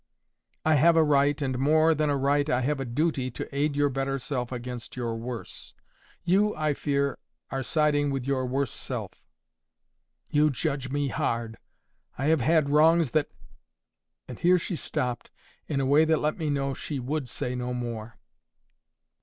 "I 0.65 0.73
have 0.81 0.95
a 0.95 1.03
right, 1.03 1.39
and, 1.43 1.59
more 1.59 1.93
than 1.93 2.09
a 2.09 2.17
right, 2.17 2.49
I 2.49 2.61
have 2.61 2.79
a 2.79 2.85
duty 2.85 3.29
to 3.29 3.55
aid 3.55 3.75
your 3.75 3.89
better 3.89 4.17
self 4.17 4.51
against 4.51 4.95
your 4.97 5.15
worse. 5.15 5.75
You, 6.23 6.55
I 6.55 6.73
fear, 6.73 7.19
are 7.51 7.61
siding 7.61 8.09
with 8.09 8.25
your 8.25 8.47
worse 8.47 8.71
self." 8.71 9.11
"You 10.31 10.49
judge 10.49 10.89
me 10.89 11.09
hard. 11.09 11.55
I 12.17 12.25
have 12.33 12.41
had 12.41 12.71
wrongs 12.71 13.11
that—" 13.11 13.29
And 14.27 14.39
here 14.39 14.57
she 14.57 14.75
stopped 14.75 15.29
in 15.67 15.79
a 15.79 15.85
way 15.85 16.03
that 16.05 16.17
let 16.17 16.35
me 16.35 16.49
know 16.49 16.73
she 16.73 16.97
WOULD 16.99 17.29
say 17.29 17.53
no 17.53 17.71
more. 17.71 18.17